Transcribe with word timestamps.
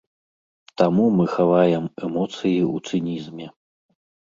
Таму 0.83 1.05
мы 1.19 1.27
хаваем 1.35 1.85
эмоцыі 2.11 2.59
у 2.73 2.77
цынізме. 2.89 3.45